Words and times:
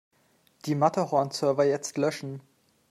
Die 0.65 0.73
Matterhorn-Server 0.73 1.63
jetzt 1.63 1.95
löschen! 1.99 2.41